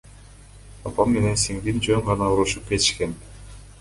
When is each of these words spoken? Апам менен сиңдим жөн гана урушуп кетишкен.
Апам 0.91 1.13
менен 1.17 1.37
сиңдим 1.41 1.83
жөн 1.89 2.03
гана 2.09 2.31
урушуп 2.37 2.67
кетишкен. 2.73 3.15